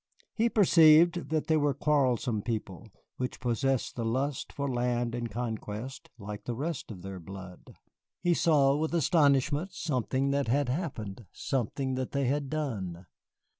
[0.33, 5.29] He perceived that they were a quarrelsome people, which possessed the lust for land and
[5.29, 7.75] conquest like the rest of their blood.
[8.19, 13.05] He saw with astonishment something that had happened, something that they had done.